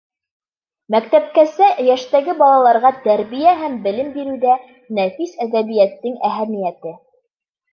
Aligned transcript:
Мәктәпкәсә 0.95 1.67
йәштәге 1.83 2.35
балаларға 2.39 2.91
тәрбиә 3.03 3.53
һәм 3.61 3.75
белем 3.85 4.09
биреүҙә 4.17 4.57
нәфис 5.01 5.37
әҙәбиәттең 5.47 6.19
әһәмиәте. 6.33 6.97